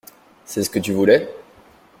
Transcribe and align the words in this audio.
C’est 0.45 0.63
ce 0.63 0.69
que 0.71 0.79
tu 0.79 0.93
voulais? 0.93 1.29